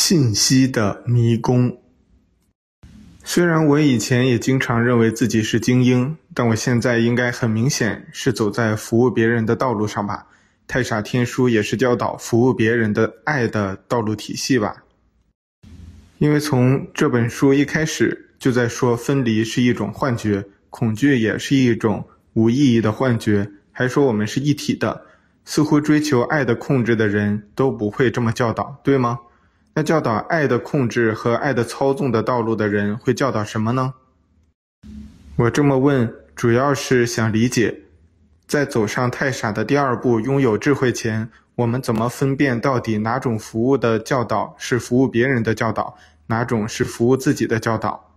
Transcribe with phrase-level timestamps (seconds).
[0.00, 1.76] 信息的迷宫。
[3.24, 10.28] 虽然我以前也经常认为自己是精英，但我现在应该很明显是走在服务别人的道路上吧。
[10.68, 14.84] 太傻天书也是教导服务别人的爱的道路体系吧。
[16.18, 25.06] 因为从这本书一开始就在说分离是一种幻觉，恐惧也是一种无意义的幻觉，还说我们是一体的。
[25.44, 29.18] 似乎追求爱的控制的人都不会这么教导，对吗？
[29.78, 33.94] 那教导爱的控制和爱的操纵的道路的人会教导什么呢？
[35.36, 37.82] 我这么问，主要是想理解，
[38.48, 48.16] 在走上太傻的第二步，拥有智慧前，我们怎么分辨到底哪种服务的教导是服务别人的教导，哪种是服务自己的教导？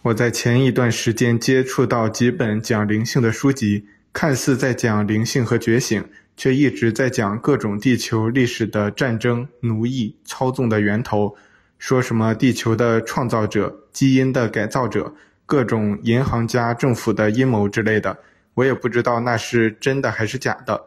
[0.00, 3.88] 我在前一段时间接触到几本讲灵性的书籍。
[4.12, 6.04] 看似在讲灵性和觉醒，
[6.36, 11.36] 却一直在讲各种地球历史的战争、奴役、操纵的源头，
[11.78, 15.14] 说什么地球的创造者、基因的改造者、
[15.46, 18.18] 各种银行家、政府的阴谋之类的。
[18.54, 20.82] 我也不知道那是真的还是假的。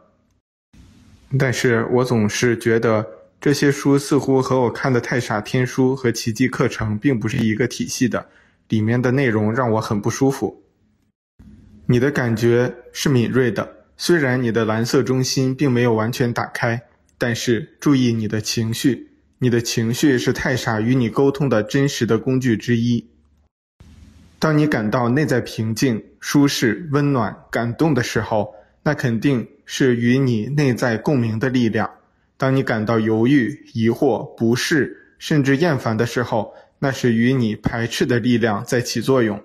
[1.39, 3.07] 但是我总是觉得
[3.39, 8.27] 这些书似乎和我看的《太傻天书》和《奇迹课程》并不是一个体系的，
[8.67, 10.61] 里面的内容让我很不舒服。
[11.85, 16.81] 你的感觉是敏锐的，虽然你的蓝色中心并没有完全打开，
[17.17, 23.05] 但是注意你的情绪，你的情绪是太傻与你沟通的真实的工具之一。
[24.39, 31.85] 当你感到内在平静、舒适、温暖、感动的时候，那肯定是与你内在共鸣的力量；
[32.37, 39.41] 当你感到犹豫、疑惑、不适，甚至厌烦的时候，那是与你排斥的力量在起作用。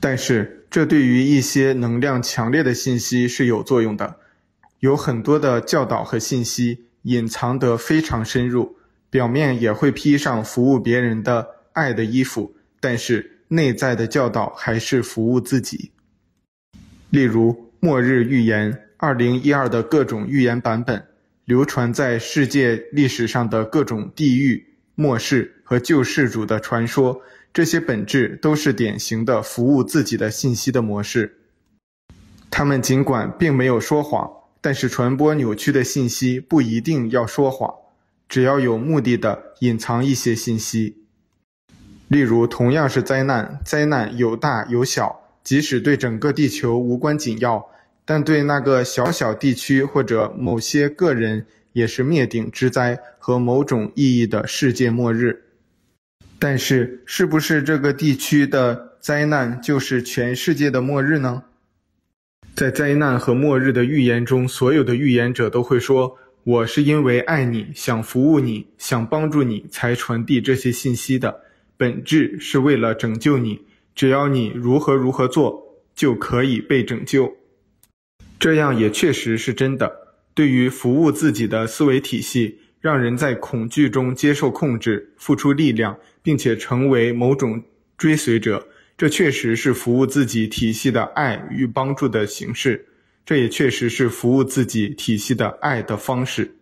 [0.00, 4.16] 但是，这对于一些能量强烈的信息是有作用的。
[4.80, 8.76] 有很多的教导和信息隐藏得非常深入，
[9.10, 15.90] 表面也会披上服务别人的爱的衣服，但是内在的教导还是服务自己。
[17.10, 21.04] 例如，末日预言2012的各种预言版本，
[21.44, 24.64] 流传在世界历史上的各种地狱、
[24.94, 27.20] 末世和救世主的传说。
[27.52, 31.38] 这些本质都是典型的服务自己的信息的模式。
[32.50, 37.72] 他们尽管并没有说谎，但是传播扭曲的信息不一定要说谎，
[38.28, 40.96] 只要有目的的隐藏一些信息。
[42.08, 47.68] 例如，同样是灾难，灾难有大有小，即使对整个地球无关紧要，
[48.04, 51.44] 但对那个小小地区或者某些个人，
[51.74, 55.47] 也是灭顶之灾和某种意义的世界末日。
[56.38, 61.42] 但是，是不是这个地区的灾难就是全世界的末日呢？
[62.54, 71.42] 在灾难和末日的预言中，所有的预言者都会说：“我是因为爱你，想服务你，想帮助你，才传递这些信息的。
[71.76, 73.62] 本质是为了拯救你，
[73.94, 77.36] 只要你如何如何做，就可以被拯救。”
[78.38, 79.92] 这样也确实是真的。
[80.34, 85.98] 对于服务自己的思维体系，让人在恐惧中接受控制，付出力量。
[86.28, 87.62] 并且成为某种
[87.96, 88.68] 追随者，
[88.98, 92.84] 这确实是服务自己体系的爱与帮助的形式。
[93.24, 96.54] 这也确实是服务自己体系的爱的方式。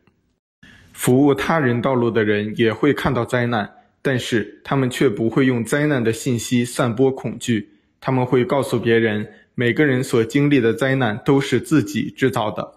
[0.92, 3.68] 服务他人道路的人也会看到灾难，
[4.00, 7.68] 但是他们却不会用灾难的信息散播恐惧。
[8.00, 9.26] 他们会告诉别人，
[9.56, 12.72] 每个人所经历的灾难都是自己制造的，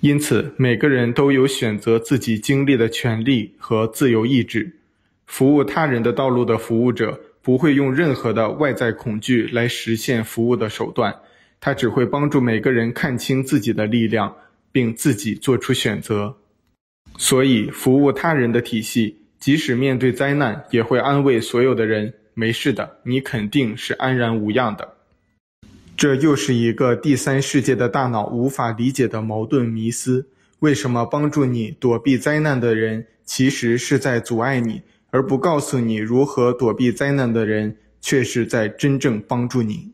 [0.00, 4.78] 因此每个人都有选择自己经历的权利和自由意志。
[5.30, 11.14] 服务他人的道路的服务者不会用任何的外在恐惧来实现服务的手段，
[11.60, 14.34] 他只会帮助每个人看清自己的力量，
[14.72, 16.36] 并自己做出选择。
[17.16, 24.96] 所以，服务他人的体系，即使面对灾难，也会安慰所有的人：“没事的，你肯定是安然无恙的。”
[25.96, 30.26] 这又是一个第三世界的大脑无法理解的矛盾迷思：
[30.58, 34.82] 为什么帮助你躲避灾难的人，其实是在阻碍你？
[35.10, 39.92] 而不告诉你如何躲避灾难的人，却是在真正帮助你。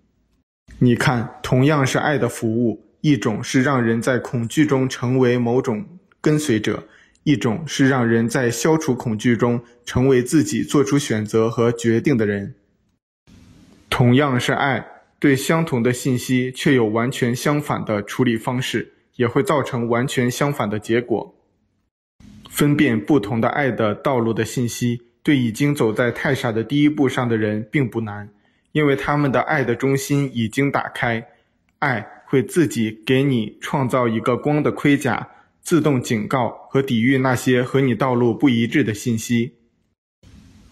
[0.78, 5.86] 你看，同样是爱的服务，一种是让人在恐惧中成为某种
[6.20, 6.84] 跟随者，
[7.24, 12.54] 一种是让人在消除恐惧中成为自己做出选择和决定的人。
[13.88, 14.86] 同样是爱，
[15.18, 21.34] 对相同的信息却有完全相反的处理方式，也会造成完全相反的结果。
[22.50, 28.28] 分辨不同的爱的道路的信息，对已经走在太傻的第一步上的人并不难，
[28.70, 31.26] 因为他们的爱的中心已经打开，
[31.81, 35.28] 爱会自己给你创造一个光的盔甲，
[35.62, 39.55] 自动警告和抵御那些和你道路不一致的信息。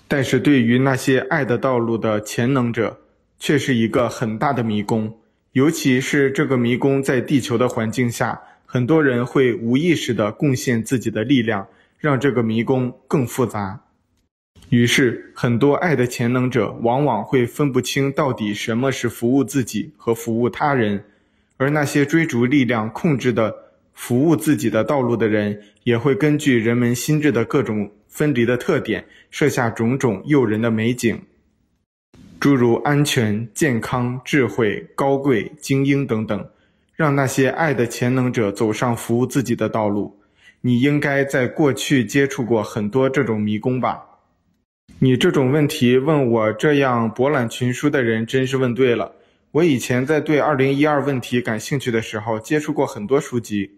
[0.07, 3.01] 但是对于那些爱的道路的潜能者，
[3.41, 5.19] 却是一个很大的迷宫。
[5.51, 11.67] 尤其是这个迷宫在地球的环境下，很多人会无意识地贡献自己的力量，
[11.99, 13.81] 让这个迷宫更复杂。
[14.71, 21.05] 于是，很多爱的潜能者往往会分不清到底什么是服务自己和服务他人，
[21.57, 23.55] 而那些追逐力量控制的
[23.93, 31.21] 服务自己的道路的人，也会根据人们心智的各种分离的特点，设下种种诱人的美景，
[32.41, 36.49] 诸如安全、健康、智慧、高贵、精英等等，
[36.97, 40.19] 让那些爱的潜能者走上服务自己的道路。
[40.63, 44.03] 你应该在过去接触过很多这种迷宫吧？
[45.01, 49.13] 你这种问题问我这样博览群书的人，真是问对了。
[49.51, 53.71] 我以前在对二零一二问题感兴趣的时候，接触过很多书籍，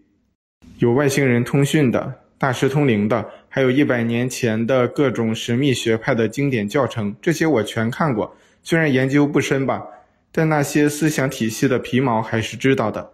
[0.79, 8.35] 有外星人通讯的、大师通灵的，还有一百年前的各种神秘学派的经典教程，这些我全看过。
[8.63, 9.85] 虽然研究不深吧，
[10.31, 13.11] 但那些思想体系的皮毛还是知道的。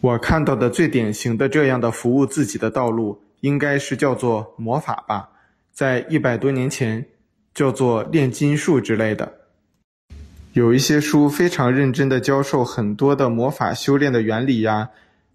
[0.00, 5.30] 我看到的最典型的这样的服务自己的道路，应该是叫做魔法吧。
[5.74, 7.04] 在一百多年前，
[7.52, 9.32] 叫做炼金术之类的，
[10.52, 14.90] 有一些书非常认真地教授很多的魔法修炼的原理呀、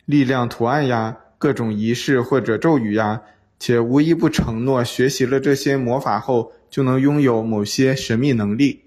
[0.06, 3.22] 力量图案呀、各种仪式或者咒语呀，
[3.60, 8.80] 且无一不承诺学习了这些魔法后就能拥有某些神秘能力。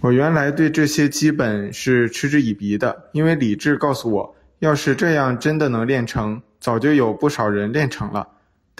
[0.00, 8.28] 我原来对这些基本是嗤之以鼻的，因为理智告诉我，要是这样真的能练成，早就有不少人练成了。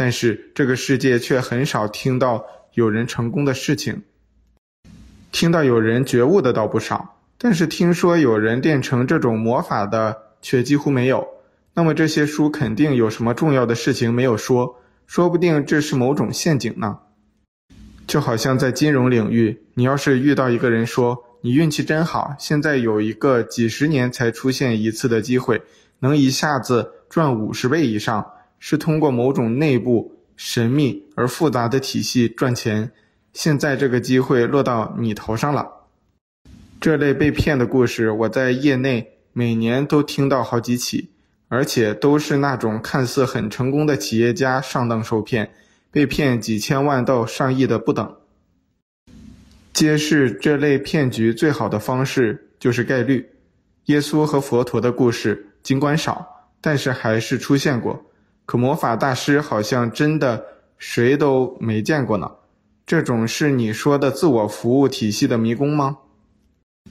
[0.00, 2.43] 但是这个世界却很少听到
[2.73, 4.02] 有人成功的事情，
[5.31, 11.29] 听到有人觉悟的倒不少，但是听说有人练成这种魔法的却几乎没有。
[11.75, 17.00] 那么这些书肯定有什么重要的事情没有说，说不定这是某种陷阱呢。
[18.06, 25.61] 就好像在金融领域，你要是遇到一个人说你运气真好，现在有一个几十年才出现一次的机会，
[25.99, 28.26] 能一下子赚五十倍以上。
[28.60, 32.92] 是通过某种内部神秘而复杂的体系赚钱，
[33.32, 35.68] 现在这个机会落到你头上了。
[36.80, 41.10] 这类被骗的故事，我在业内每年都听到好几起，
[41.48, 45.50] 而且都是那种看似很成功的企业家上当受骗，
[45.90, 48.16] 被骗几千万到上亿的不等。
[49.72, 53.28] 揭示这类骗局最好的方式就是概率。
[53.86, 58.04] 耶稣和佛陀的故事尽管少，但是还是出现过。
[58.50, 60.44] 可魔法大师好像真的
[60.76, 62.32] 谁都没见过呢，
[62.85, 65.99] 这种是你说的自我服务体系的迷宫吗？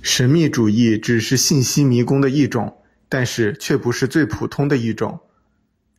[0.02, 2.78] 神秘主义只是信息迷宫的一种，
[3.10, 5.20] 但是却不是最普通的一种。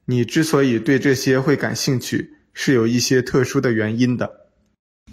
[0.06, 4.46] 你之所以对这些会感兴趣，是有一些特殊的原因的。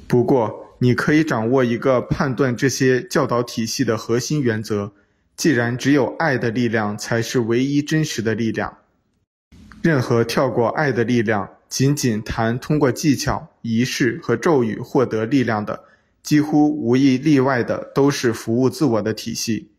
[0.08, 4.94] 不过，你可以掌握一个判断这些教导体系的核心原则：
[5.36, 8.78] 既然只有爱的力量才是唯一真实的力量。
[9.88, 15.82] 任何跳过爱的力量，仅仅谈通过技巧、仪式和咒语获得力量的，
[16.22, 19.70] 几乎无一例外的都是服务自我的体系。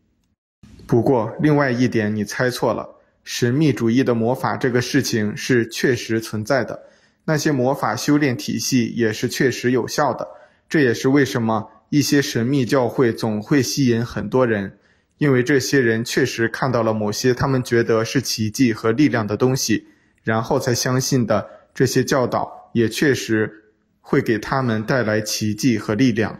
[0.87, 2.89] 不过，另外一点你猜错了，
[3.23, 6.79] 神秘主义的魔法这个事情是确实存在的，
[7.25, 10.27] 那些魔法修炼体系也是确实有效的。
[10.67, 14.79] 这也是为什么一些神秘教会总会吸引很多人，
[15.19, 19.85] 因为这些人确实看到了某些他们觉得是奇迹和力量的东西。
[20.23, 23.71] 然后才相信的这些教导，也确实
[24.01, 26.39] 会给他们带来奇迹和力量。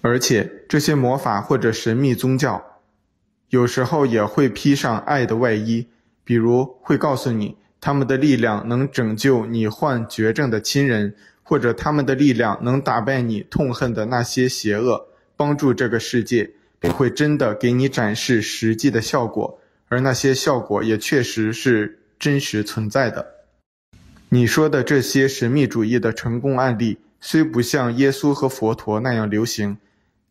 [0.00, 2.80] 而且这些魔法或者神秘宗教，
[3.48, 5.88] 有时候也会披上爱的外衣，
[6.24, 22.00] 比如会告诉你他们的力量能拯救你患绝症的亲人，或者他们的力量能打败你痛恨的那些邪恶，帮助这个世界，并会真的给你展示实际的效果，而那些效果也确实是。
[22.18, 23.26] 真实存在的，
[24.28, 29.78] 你说的这些神秘主义的成功案例，虽不像耶稣和佛陀那样流行，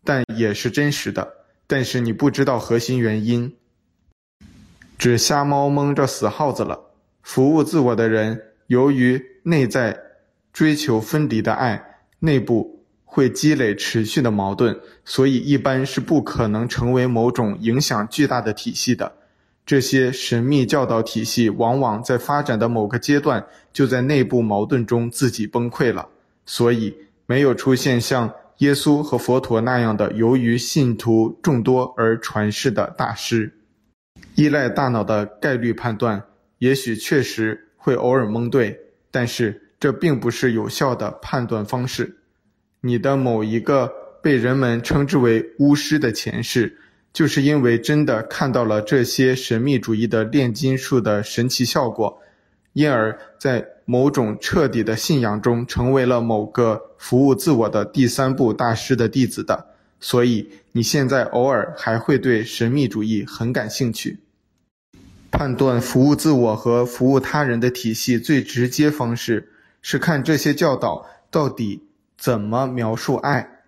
[0.04, 1.34] 但也是真实的。
[1.68, 3.56] 但是你不知道核心原因，
[4.98, 6.80] 只瞎猫蒙着死耗子了。
[7.22, 9.98] 服务自我的人，由于内在
[10.52, 19.13] 追求分离的爱，内部会积累持续的矛盾，所以一般是不可能成为某种影响巨大的体系的。
[19.65, 26.08] 这些神秘教导体系往往在发展的某个阶段，就在内部矛盾中自己崩溃了，
[26.46, 26.93] 所以
[27.25, 33.53] 没有出现像耶稣和佛陀那样的由于信徒众多而传世的大师。
[34.36, 36.22] 依赖大脑的概率判断，
[36.58, 38.77] 也许确实会偶尔蒙对，
[39.12, 42.17] 但是这并不是有效的判断方式。
[42.82, 43.91] 你的某一个
[44.22, 46.77] 被人们称之为巫师的前世，
[47.13, 52.20] 就是因为真的看到了这些神秘主义的炼金术的神奇效果，
[52.74, 59.67] 因而在某种彻底的信仰中成为了某个服务自我的第三部大师的弟子的。
[60.00, 64.20] 所以你现在偶尔还会对神秘主义很感兴趣。
[65.32, 69.51] 判断服务自我和服务他人的体系最直接方式
[69.82, 71.84] 是看这些教导到底
[72.17, 73.62] 怎么描述爱。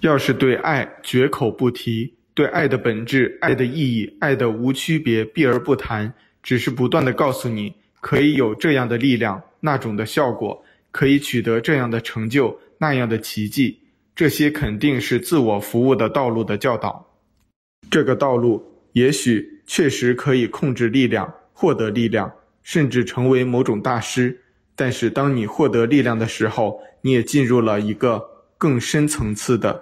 [0.00, 13.78] 要是对爱绝口不提，对爱的本质、爱的意义、爱的无区别避而不谈，只是不断地告诉你可以有这样的力量、那种的效果，可以取得这样的成就、那样的奇迹，
[14.14, 17.06] 这些肯定是自我服务的道路的教导。
[17.90, 18.62] 这个道路
[18.94, 19.56] 也许。
[19.70, 22.28] 确实可以控制力量，获得力量，
[22.60, 24.36] 甚至成为某种大师。
[24.74, 28.20] 但是，当你获得力量的时候，你也进入了一个
[28.58, 29.80] 更深层次的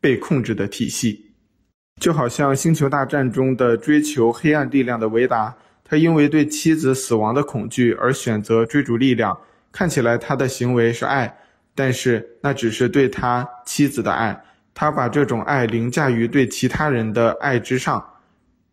[0.00, 1.32] 被控制的体系。
[2.00, 9.36] 就好像《星球大战》中的追求黑暗力量的维达，他因为对妻子死亡的恐惧而选择追逐力量。
[9.72, 11.36] 看起来他的行为是爱，
[11.74, 14.44] 但是那只是对他妻子的爱。
[14.74, 18.04] 他把这种爱凌驾于对其他人的爱之上。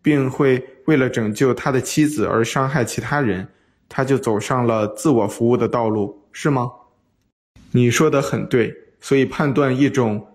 [0.04, 3.48] 并会为了拯救他的妻子而伤害其他人，
[3.88, 6.72] 他就走上了自我服务的道路，是吗？
[7.72, 10.31] 你说的很对，所以判断一种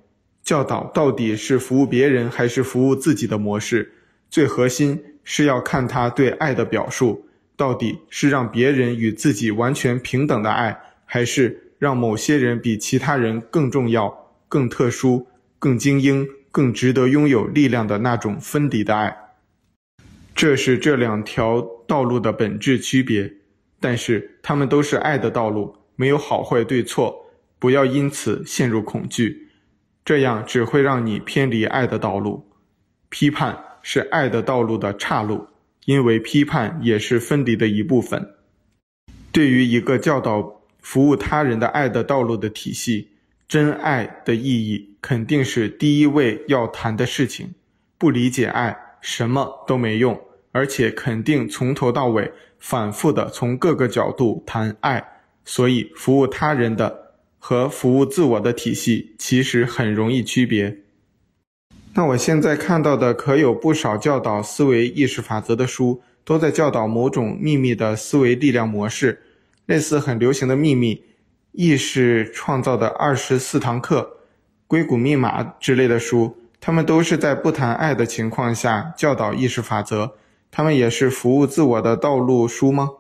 [0.47, 3.93] 教导到底是服务别人还是服务自己的模式，
[4.31, 7.27] 最核心是要看他对爱的表述，
[7.57, 15.27] 到底是让别人与自己完全平等的爱，还是让某些人比其他人更重要、更特殊、
[15.59, 19.17] 更精英、更值得拥有力量的那种分离的爱。
[20.33, 23.33] 这是这两条道路的本质区别，
[23.81, 27.27] 但是它们都是爱的道路，没有好坏对错。
[27.59, 29.46] 不要因此陷入恐惧，
[30.07, 32.49] 这样只会让你偏离爱的道路。
[33.09, 35.49] 批判是爱的道路的岔路，
[35.85, 38.35] 因为批判也是分离的一部分。
[39.33, 43.11] 对于一个教导服务他人的爱的道路的体系，
[43.49, 47.55] 真爱的意义肯定是第一位要谈的事情。
[47.99, 50.19] 不理解爱，什么都没用。
[50.53, 55.05] 而且肯定从头到尾反复的从各个角度谈爱，
[55.45, 57.06] 所以服务他人的
[57.49, 60.79] 和服务自我的体系其实很容易区别。
[61.95, 69.23] 那我现在看到的可有不少教导思维意识法则的书，都在教导某种秘密的思维力量模式，
[69.67, 71.01] 类似很流行的秘密
[71.53, 74.17] 意识创造的二十四堂课、
[74.67, 80.17] 硅谷密码之类的书，他们都是在不谈爱的情况下教导意识法则。
[80.51, 82.91] 他们也是服务自我的道路书吗？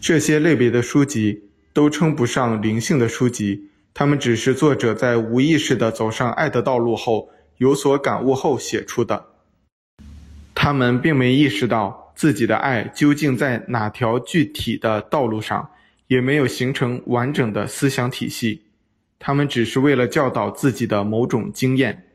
[0.00, 1.45] 这些类别的书籍
[1.76, 7.28] 都称不上灵性的书籍，他们只是作者在无意识地走上爱的道路后
[7.58, 9.26] 有所感悟后写出的。
[10.54, 15.68] 他们并没意识到自己的爱究竟在哪条具体的道路上，
[16.06, 18.62] 也没有形成完整的思想体系。
[19.18, 22.06] 他们只是为了教导自己的某种经验。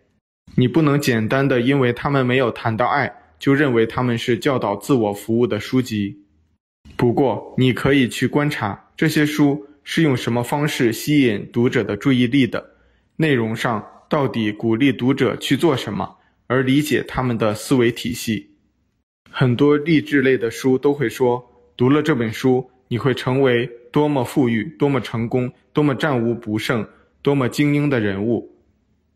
[0.56, 3.14] 你不能简单的因为他们没有谈到爱。
[3.38, 6.26] 就认为他们是教导自我服务的书籍。
[6.96, 12.64] 不过，你可以去观察这些书是用什么方式吸引读者的注意力的，
[13.16, 16.18] 内容上到底鼓励读者去做什么，
[16.48, 18.52] 而理解他们的思维体系。
[19.32, 21.44] 很多励志类的书都会说，
[21.76, 26.88] 读了这本书，你会成为多么富裕、多么成功、多么战无不胜、
[27.22, 28.52] 多么精英的人物。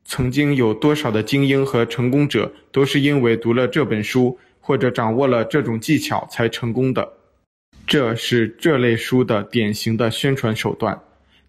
[0.05, 7.13] 曾经有多少的精英和成功者都是因为读了这本书或者掌握了这种技巧才成功的。
[7.87, 10.99] 这是这类书的典型的宣传手段。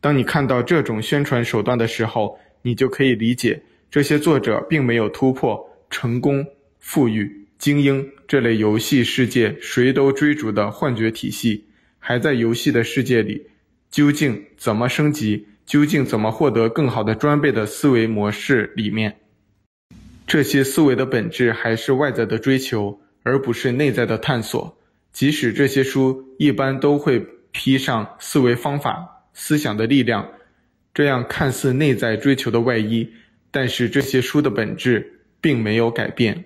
[0.01, 6.47] 当你看到这种宣传手段的时候，你就可以理解这些作者并没有突破成功、
[6.79, 11.65] 富裕、精英这类游戏世界谁都追逐的幻觉体系，
[11.99, 13.47] 还在游戏的世界里，
[13.91, 15.47] 究竟怎么升级？
[15.65, 19.17] 究竟怎么获得更好的装备的思维模式里面，
[20.25, 24.76] 这些思维的本质还是外在的追求，而不是内在的探索。
[25.17, 30.29] 即使这些书一般都会披上思维方法、思想的力量
[30.93, 33.09] 这样看似内在追求的外衣，
[33.51, 36.45] 但是这些书的本质并没有改变。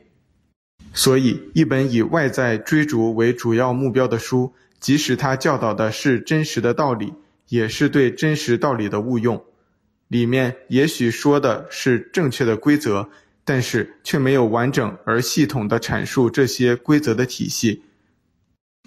[0.94, 7.12] 所以，一本以外在追逐为主要目标的书，即使它教导的是真实的道理。
[7.48, 9.44] 也是对真实道理的误用，
[10.06, 13.10] 里面也许说的是正确的规则，
[13.44, 17.82] 但是却没有完整而系统地阐述这些规则的体系。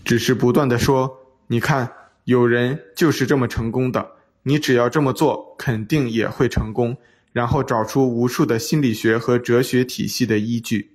[0.04, 1.18] 只是不断地说
[1.48, 1.92] ：“你看，
[2.26, 4.12] 有人就是这么成功的，
[4.44, 6.96] 你只要这么做，肯定也会成功。”
[7.34, 10.92] 然后找出无数的心理学和哲学体系的依据。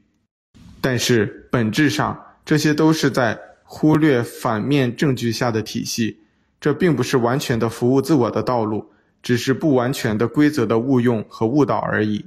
[0.80, 6.20] 但是本质上，这些都是在忽略反面证据下的体系。
[6.60, 12.26] 这并不是完全的服务自我的道路，只是不完全的规则的误用和误导而已。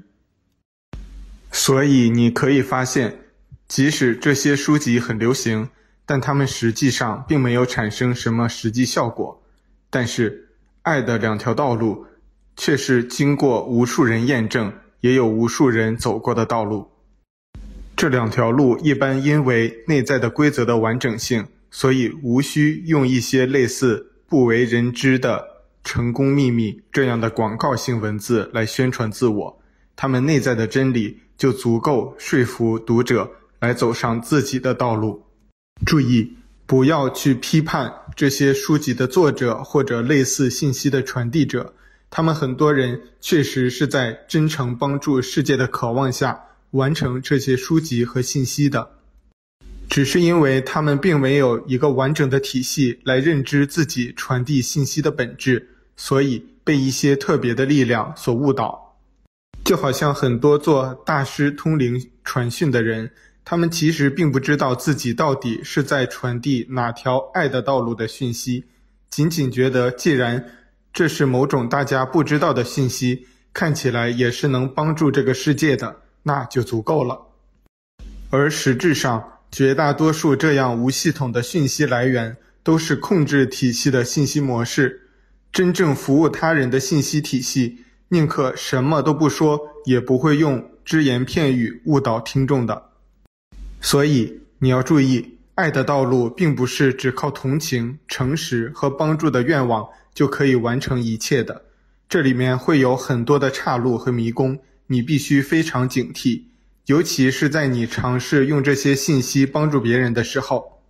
[1.51, 3.17] 所以你可以发现，
[3.67, 5.69] 即使这些书籍很流行，
[6.11, 9.41] 但它们实际上并没有产生什么实际效果。
[9.89, 10.49] 但是，
[10.81, 12.05] 爱的两条道路，
[12.57, 16.85] 却是经过无数人验证，也有无数人走过的道路。
[17.95, 24.11] 这两条路一般因为内在的规则的完整性，所以无需用一些类似。
[24.27, 25.41] 不为人知的
[25.81, 29.61] 成功秘密这样的广告性文字来宣传自我，
[29.95, 35.23] 他们内在的真理就足够说服读者来走上自己的道路。
[35.85, 36.33] 注意，
[36.65, 41.73] 不要去批判这些书籍的作者或者类似信息的传递者，
[42.09, 46.39] 他们很多人确实是在真诚帮助世界的渴望下
[46.71, 48.91] 完成这些书籍和信息的。
[49.89, 58.95] 只是因为他们并没有一个完整的体系来认知自己传递信息的本质，所以被一些特别的力量所误导。
[59.65, 63.11] 就好像很多做大师通灵传讯的人，
[63.43, 68.65] 他们其实并不知道自己到底是在传递哪条爱的道路的讯息，
[69.09, 70.45] 仅仅觉得既然
[70.93, 77.19] 这是某种大家不知道的信息，看起来也是能帮助这个世界的，那就足够了。
[78.29, 85.09] 而实质上，绝大多数这样无系统的讯息来源，都是控制体系的信息模式。
[85.51, 92.90] 真正服务他人的信息体系，宁可什么都不说，也不会用只言片语误导听众的。
[93.81, 101.65] 所以你要注意，爱的道路并不是只靠同情、诚实和帮助的愿望就可以完成一切的。
[102.07, 106.43] 这里面会有很多的岔路和迷宫，你必须非常警惕。
[106.85, 110.81] 尤其是在你尝试用这些信息帮助别人的时候，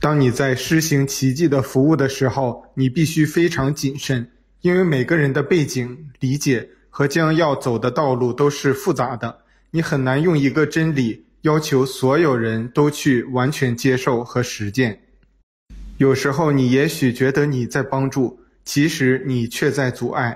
[0.00, 14.98] 当你在施行奇迹的服务的时候，你必须非常谨慎，因为每个人的背景、理解和将要走的道路都是复杂的，你很难用一个真理要求所有人都去完全接受和实践。
[15.96, 20.32] 有时候你也许觉得你在帮助，其实你却在阻碍；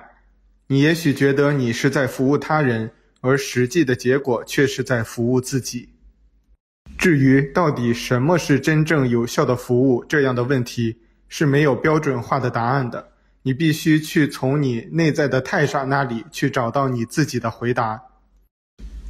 [0.67, 2.91] 你也许觉得你是在服务他人。
[3.21, 5.89] 而实际的结果却是在服务自己。
[6.97, 10.97] 至于到底什么是真正有效的服务，这样的问题
[11.29, 13.09] 是没有标准化的答案的。
[13.43, 18.01] 你必须去从你内在的太傻那里去找到你自己的回答。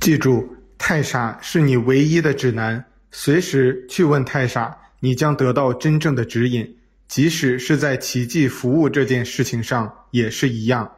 [0.01, 2.85] 记住，太傻是你唯一的指南。
[3.11, 6.77] 随时去问太傻，你将得到真正的指引。
[7.09, 10.93] 即使是在奇迹服务这件事情上，也是一样。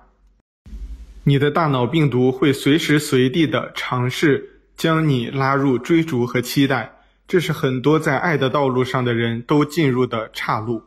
[1.22, 6.90] 你的大脑病毒会随时随地的尝试将你拉入追逐和期待，
[7.28, 10.82] 这是很多在爱的道路上的人都进入的岔路。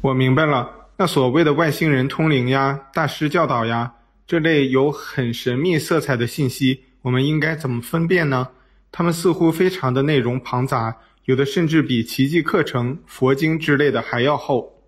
[0.00, 3.94] 我明白了，那所谓的外星人通灵呀、大师教导呀，
[4.28, 8.48] 这类有很神秘色彩的信息，我们应该怎么分辨呢？
[8.92, 14.82] 他们似乎非常的内容庞杂，有的甚至比奇迹课程、佛经之类的还要厚。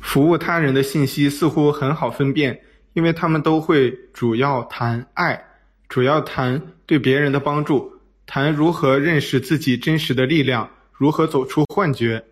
[0.00, 2.60] 服务他人的信息似乎很好分辨。
[2.92, 5.40] 因为他们都会主要谈爱，
[5.88, 7.88] 主要谈对别人的帮助，
[8.26, 12.24] 谈如何认识自己真实的力量，如何走出幻觉。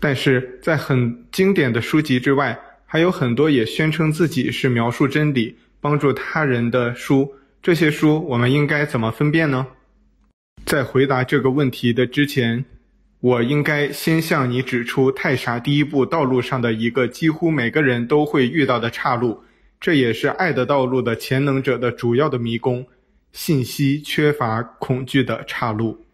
[0.00, 7.32] 但是在很经典的书籍之外，还有很多也宣称自己是描述真理、帮助他人的书。
[7.64, 9.66] 这些书我们应该怎么分辨呢？
[10.66, 12.62] 在回答这个问题的之前，
[13.20, 19.42] 我应该先向你指出太傻第一步道路上的一个几乎每个人都会遇到的岔路，
[19.80, 22.86] 这也是爱的道路的潜能者的主要的迷宫——
[23.32, 26.04] 信息缺乏恐惧的岔路。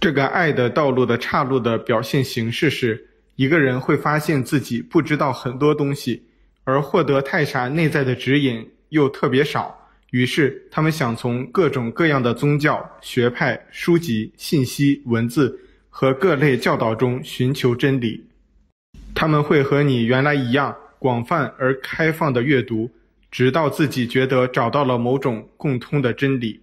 [0.00, 6.22] 这个爱的道路的岔路的表现形式是，一个人会发现自己不知道很多东西，
[6.62, 9.76] 而获得太傻内在的指引又特别少，
[10.10, 15.60] 于是他们想从各种各样的宗教、学派、书籍、信息、文字。
[15.90, 18.24] 和各类教导中寻求真理，
[19.16, 22.88] 他们会和你原来一样广泛而开放的阅读，
[23.32, 26.60] 直到自己觉得找到了某种共通的真理。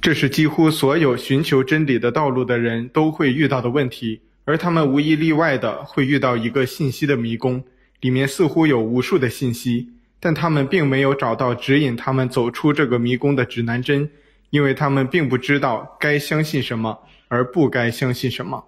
[0.00, 7.64] 这是几乎所有寻求真理的道路的人都会遇到的问题，而他们无一例外的会遇到一个信息的迷宫，
[8.00, 9.88] 里面似乎有无数的信息，
[10.24, 14.08] 但他们并没有找到指引他们走出这个迷宫的指南针，
[14.48, 16.98] 因为他们并不知道该相信什么。
[17.28, 18.64] 而不该相信什么。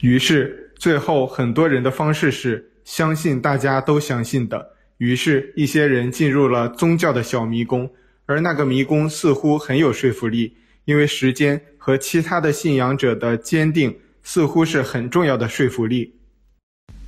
[0.00, 4.76] 于是，最后很多人的方式是相信大家都相信的。
[4.96, 7.90] 于是，一些人进入了宗教的小迷宫，
[8.24, 16.14] 而那个迷宫似乎很有说服力，因为时间和其他的信仰者的坚定似乎是很重要的说服力。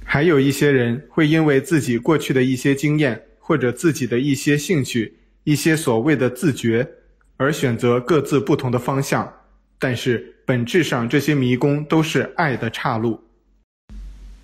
[0.04, 3.22] 还有一些人会因为自己过去的一些经验，
[3.52, 6.88] 或者自己的一些兴趣、一些所谓的自觉，
[7.36, 9.30] 而选择各自不同的方向。
[9.78, 13.22] 但是本质上，这些迷宫都是爱的岔路。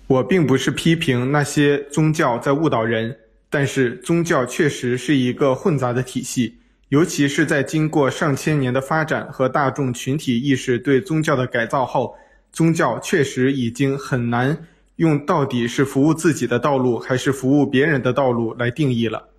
[0.05, 3.17] 我并不是批评那些宗教在误导人，
[3.49, 12.15] 但是宗教确实是一个混杂的体系，尤其是在经过上千年的发展和大众群体意识对宗教的改造后，
[12.51, 14.55] 宗教确实已经很难。
[14.99, 19.29] 用到底是服务自己的道路，还是服务别人的道路来定义了。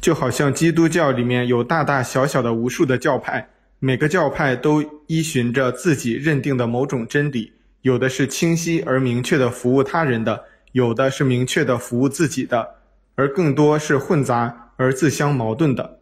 [0.00, 3.48] 就好像基督教里面有大大小小的无数的教派，
[3.80, 7.52] 每个教派都依循着自己认定的某种真理，
[7.82, 12.64] 有的是清晰而明确的服务他人的，有的是明确的服务自己的，
[13.16, 15.98] 而更多是混杂而自相矛盾的。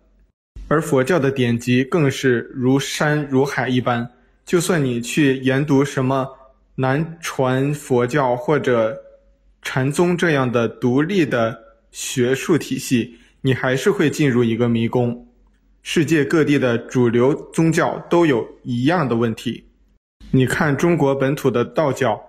[0.69, 4.11] 而佛教的典籍更是如山如海一般，
[4.45, 6.29] 就算你去研读什么。
[6.81, 8.97] 南传佛教或者
[9.63, 11.59] 禅宗这样的独立的
[11.91, 15.27] 学术体系，你还是会进入一个迷宫。
[15.83, 19.65] 世界各地的主流宗教都有一样的问题。
[20.31, 22.21] 你看中国本土的道教，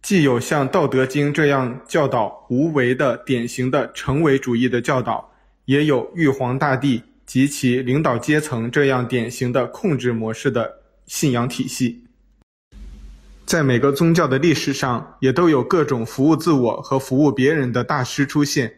[0.00, 5.30] 既有像《道德经》这样教导无为的典型的成为主义的教导，
[5.66, 12.02] 也有玉皇大帝及其领导阶层这样典型的控制模式的信仰体系。
[13.44, 18.72] 在每个宗教的历史上，也都有各种服务自我和服务别人的大师出现，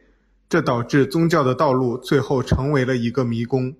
[0.48, 3.74] 这导致宗教的道路最后成为了一个迷宫。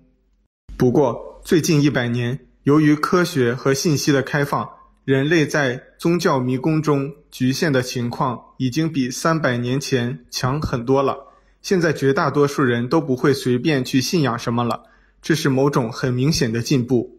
[0.77, 4.69] 不过，最近一百年，由于科学和信息的开放，
[5.03, 11.17] 人类在宗教迷宫中局限的情况已经比三百年前强很多了。
[11.61, 14.83] 现在绝大多数人都不会随便去信仰什么了，
[15.21, 17.14] 这是某种很明显的进步。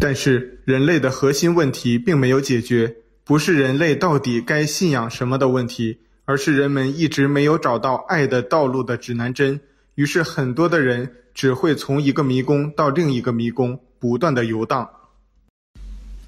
[0.00, 9.60] 但是，人类的核心问题并没有解决，不是人类到底该信仰什么的问题，而是人们一直没有找到爱的道路的指南针。
[9.96, 14.88] 于是，很多的人只会从一个迷宫到另一个迷宫，不断地游荡。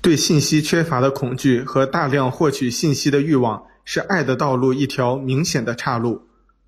[0.03, 6.23] 对信息缺乏的恐惧和大量获取信息的欲望，是爱的道路一条明显的岔路。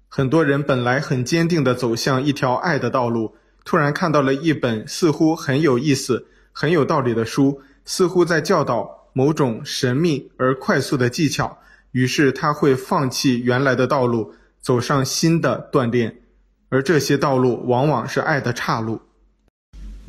[0.08, 3.34] 很多人本来很坚定地走向一条爱的道路，
[3.64, 6.28] 突然看到了一本似乎很有意思。
[6.52, 11.58] 很有道理的书，似乎在教导某种神秘而快速的技巧，
[11.90, 16.20] 于是他会放弃原来的道路，走上新的锻炼，
[16.68, 19.00] 而这些道路往往是爱的岔路。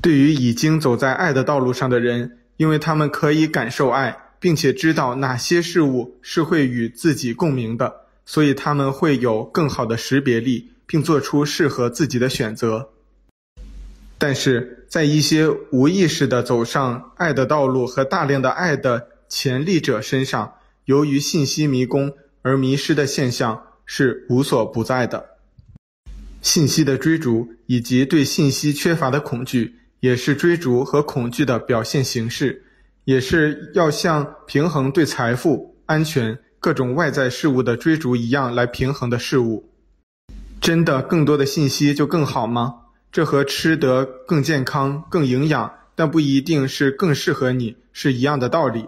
[0.01, 12.89] 对于已经走在爱的道路上的人，因为他们可以感受爱，并且知道哪些事物是会与自己共鸣的，所以他们会有更好的识别力，并做出适合自己的选择。
[14.23, 20.53] 但是在一些无意识地走上爱的道路和大量的爱的潜力者身上，
[20.85, 25.25] 由于信息迷宫而迷失的现象是无所不在的。
[26.41, 32.63] 信息的追逐以及对信息缺乏的恐惧，也是追逐和恐惧的表现形式，
[33.03, 39.69] 也是要像平衡对财富、安全、各种外在事物的追逐一样来平衡的事物。
[40.61, 42.75] 真的更多的信息就更好吗？
[43.13, 48.87] 这和吃得更健康、更营养，但不一定是更适合你，是一样的道理。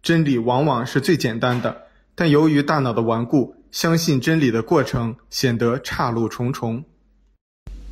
[0.00, 6.84] 真理往往是最简单的，但由于大脑的顽固，相信真理的过程显得岔路重重。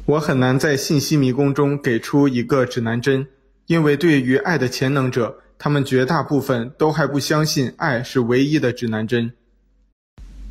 [0.06, 3.26] 我很难在信息迷宫中给出一个指南针，
[3.66, 9.32] 因为对于爱的潜能者，他们绝大部分都还不相信爱是唯一的指南针。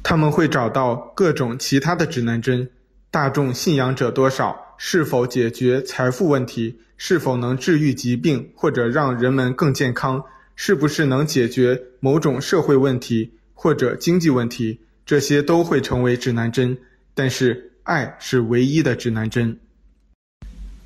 [0.04, 2.70] 他们会找到各种其他的指南针。
[3.10, 4.71] 大众信仰者多少？
[4.84, 6.80] 是否解决财富问题？
[6.98, 10.24] 是否能治愈疾病或者让人们更健康？
[10.56, 14.80] 是不是能解决某种社会问题或者经济问题？
[15.06, 16.76] 这些都会成为指南针，
[17.14, 19.60] 但是爱是唯一的指南针。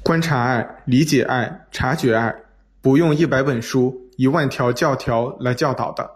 [0.03, 2.36] 观察爱、理解爱、察觉爱，
[2.81, 6.12] 不用一百本书、一万条教条来教导的。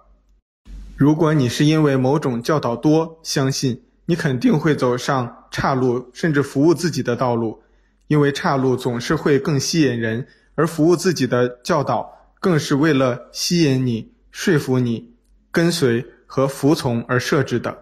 [0.98, 7.62] 如果你是因为某种教导多，相信你肯定会走上岔路，甚至服务自己的道路。
[8.10, 15.14] 因为岔路总是会更吸引人，而服务自己的教导更是为了吸引你、说服你、
[15.52, 17.78] 跟随和服从而设置的。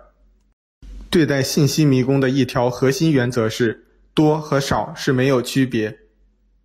[1.09, 5.97] 对待信息迷宫的一条核心原则是：多和少是没有区别，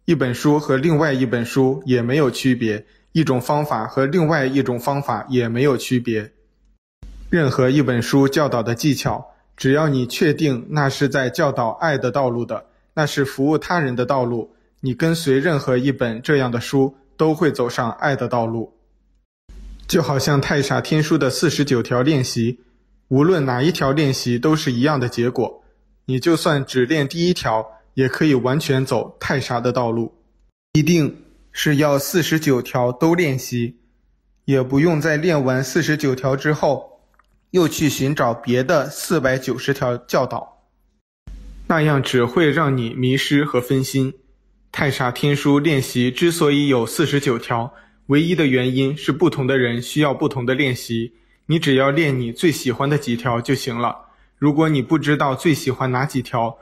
[0.06, 6.32] 一本书和另外一本书也没有区别，一种方法和另外一种方法也没有区别。
[7.30, 9.24] 任何一本书教导的技巧，
[9.56, 18.72] 只要你确定那是在教导爱的道路的，那是服务他人的道路，你跟随任何一本这样的书，都会走上爱的道路。
[19.86, 22.60] 就好像太傻天书的四十九条练习，
[23.08, 25.62] 无论哪一条练习都是一样的结果。
[26.06, 30.12] 你就算只练第一条，也可以完全走太傻的道路。
[30.72, 33.76] 一定是要四十九条都练习，
[34.44, 36.90] 也不用在练完四十九条之后。
[37.50, 40.61] 又去寻找别的四百九十条教导，
[41.72, 44.12] 那样只会让你迷失和分心。
[44.70, 47.72] 太傻天书练习之所以有四十九条，
[48.08, 51.14] 唯一的原因是不同的人需要不同的练习。
[51.46, 53.96] 你只要练你最喜欢的几条就行了。
[54.36, 56.58] 如果你不知道最喜欢哪几条，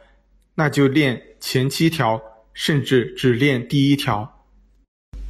[0.55, 2.23] 那就练前七条，
[2.55, 4.47] 甚至只练第一条。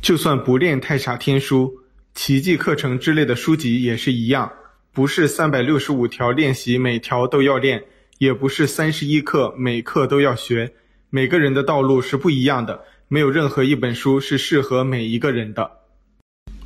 [0.02, 1.72] 就算不练太傻天书，
[2.14, 4.52] 奇迹课程之类的书籍也是一样。
[4.92, 7.82] 不是三百六十五条练习每条都要练，
[8.20, 10.74] 也不是三十一课每课都要学。
[11.08, 15.70] 每个人的道路是不一样的，没有任何一本书是适合每一个人的。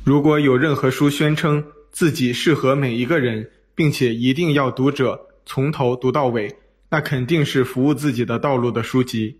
[0.03, 6.53] 如果有任何书宣称自己适合每一个人，并且一定要读者从头读到尾，
[6.89, 9.39] 那肯定是服务自己的道路的书籍。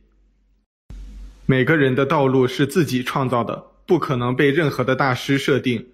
[1.45, 5.85] 每个人的道路是自己创造的，不可能被任何的大师设定。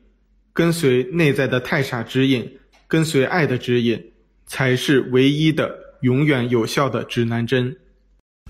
[0.54, 2.60] 跟随内在的太傻指引。
[2.88, 4.12] 跟随爱的指引，
[4.46, 7.76] 才是唯一的、永远有效的指南针。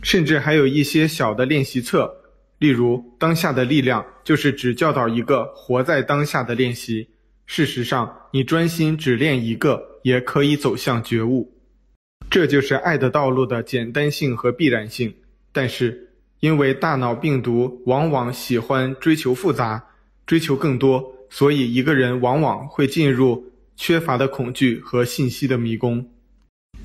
[0.01, 2.11] 甚至还有一些小的练习册，
[2.57, 7.07] 例如“当下的力量”，就是只教导一个活在当下的练习。
[7.45, 11.53] 事实上，你专心只练一个，也可以走向觉悟。
[12.29, 15.13] 这就是爱的道路的简单性和必然性。
[15.51, 16.09] 但是，
[16.39, 19.83] 因为大脑病毒往往喜欢追求复杂、
[20.25, 23.51] 追求更多，所以一个人往往会进入。
[23.77, 26.07] 缺乏的恐惧和信息的迷宫，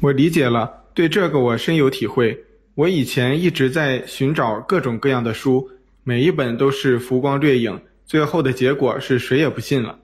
[0.01, 2.39] 我理解了，对这个我深有体会。
[2.75, 5.67] 我以前一直在寻找各种各样的书，
[6.05, 9.99] 每一本都是浮光掠影，最后的结果是谁也不信了。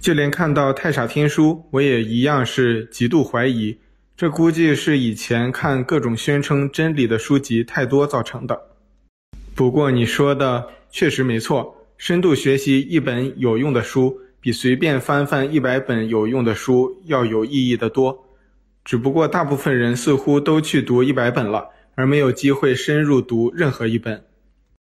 [0.00, 3.76] 就连看到太傻天书，我也一样是极度怀疑。
[4.14, 8.60] 这估计是以前看各种宣称真理的书籍太多造成的。
[9.54, 14.18] 不过你说的确实没错，深度学习一本有用的书。
[14.42, 18.26] 比随便翻翻一百本有用的书要有意义得多，
[18.84, 24.24] 只不过大部分人似乎都去读一百本了，而没有机会深入读任何一本。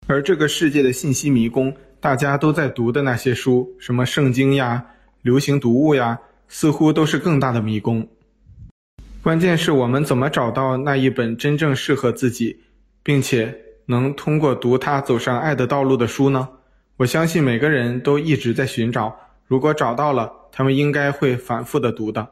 [0.07, 4.85] 而这个世界的信息迷宫，大家都在读的那些书，什么圣经呀、
[5.23, 6.18] 流行读物呀，
[6.49, 8.07] 似乎都是更大的迷宫。
[9.23, 12.61] 关键是我们怎么找到那一本真正适合自己，
[13.03, 13.55] 并且
[13.87, 16.49] 能通过读它走上爱的道路的书呢？
[16.97, 19.14] 我相信每个人都一直在寻找。
[19.47, 22.29] 如果找到了，他们应该会反复的读的。